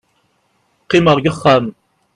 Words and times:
qqimeɣ 0.83 1.15
deg 1.17 1.29
uxxam 1.31 1.65